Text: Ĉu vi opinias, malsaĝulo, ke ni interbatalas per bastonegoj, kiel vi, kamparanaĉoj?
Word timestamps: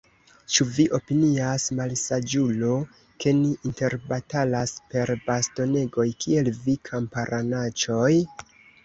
Ĉu 0.53 0.65
vi 0.75 0.83
opinias, 0.97 1.65
malsaĝulo, 1.79 2.71
ke 3.23 3.33
ni 3.41 3.51
interbatalas 3.71 4.73
per 4.95 5.13
bastonegoj, 5.29 6.07
kiel 6.25 6.51
vi, 6.65 6.75
kamparanaĉoj? 6.91 8.09